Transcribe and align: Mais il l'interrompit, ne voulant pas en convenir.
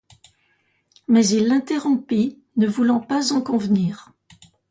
Mais 1.07 1.27
il 1.27 1.45
l'interrompit, 1.47 2.39
ne 2.57 2.65
voulant 2.65 3.01
pas 3.01 3.33
en 3.33 3.39
convenir. 3.39 4.09